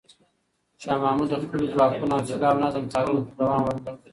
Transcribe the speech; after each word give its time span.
شاه 0.81 0.97
محمود 1.03 1.27
د 1.31 1.35
خپلو 1.43 1.63
ځواکونو 1.73 2.13
حوصله 2.17 2.45
او 2.49 2.57
نظم 2.63 2.83
څارلو 2.93 3.25
ته 3.27 3.33
دوام 3.39 3.61
ورکړ. 3.63 3.93